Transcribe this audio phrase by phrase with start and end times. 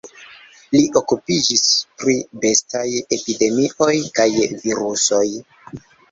[0.75, 1.61] Li okupiĝis
[2.01, 2.15] pri
[2.45, 2.85] bestaj
[3.17, 4.27] epidemioj kaj
[4.63, 5.21] virusoj.